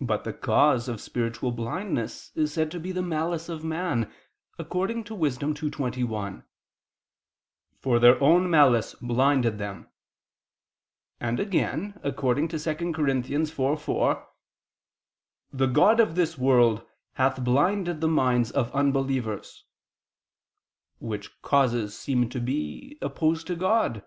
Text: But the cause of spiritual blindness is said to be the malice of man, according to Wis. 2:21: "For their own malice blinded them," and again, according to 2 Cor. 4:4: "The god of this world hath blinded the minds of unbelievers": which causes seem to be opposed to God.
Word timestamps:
But 0.00 0.24
the 0.24 0.32
cause 0.32 0.88
of 0.88 1.02
spiritual 1.02 1.52
blindness 1.52 2.32
is 2.34 2.50
said 2.50 2.70
to 2.70 2.80
be 2.80 2.92
the 2.92 3.02
malice 3.02 3.50
of 3.50 3.62
man, 3.62 4.10
according 4.58 5.04
to 5.04 5.14
Wis. 5.14 5.36
2:21: 5.36 6.44
"For 7.78 7.98
their 7.98 8.18
own 8.22 8.48
malice 8.48 8.94
blinded 9.02 9.58
them," 9.58 9.88
and 11.20 11.38
again, 11.38 12.00
according 12.02 12.48
to 12.48 12.58
2 12.58 12.72
Cor. 12.94 13.04
4:4: 13.06 14.24
"The 15.52 15.66
god 15.66 16.00
of 16.00 16.14
this 16.14 16.38
world 16.38 16.86
hath 17.16 17.44
blinded 17.44 18.00
the 18.00 18.08
minds 18.08 18.50
of 18.50 18.72
unbelievers": 18.72 19.64
which 21.00 21.42
causes 21.42 21.94
seem 21.94 22.30
to 22.30 22.40
be 22.40 22.96
opposed 23.02 23.46
to 23.48 23.56
God. 23.56 24.02